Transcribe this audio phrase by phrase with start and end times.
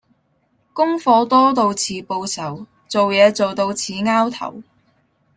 [0.73, 4.63] 功課多到似報仇做嘢做到似 𢯎 頭